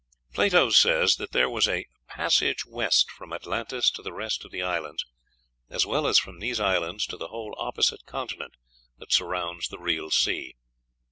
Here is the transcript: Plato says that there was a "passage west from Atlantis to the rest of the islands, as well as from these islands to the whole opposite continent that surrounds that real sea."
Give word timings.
Plato 0.33 0.71
says 0.71 1.17
that 1.17 1.31
there 1.31 1.47
was 1.47 1.67
a 1.67 1.85
"passage 2.07 2.65
west 2.65 3.11
from 3.11 3.31
Atlantis 3.31 3.91
to 3.91 4.01
the 4.01 4.11
rest 4.11 4.43
of 4.43 4.49
the 4.49 4.63
islands, 4.63 5.05
as 5.69 5.85
well 5.85 6.07
as 6.07 6.17
from 6.17 6.39
these 6.39 6.59
islands 6.59 7.05
to 7.05 7.17
the 7.17 7.27
whole 7.27 7.53
opposite 7.59 8.03
continent 8.07 8.55
that 8.97 9.13
surrounds 9.13 9.67
that 9.67 9.77
real 9.77 10.09
sea." 10.09 10.55